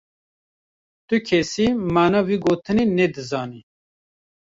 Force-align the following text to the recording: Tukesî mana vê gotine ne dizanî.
Tukesî 1.07 1.67
mana 1.95 2.21
vê 2.27 2.37
gotine 2.45 2.85
ne 2.97 3.07
dizanî. 3.15 3.61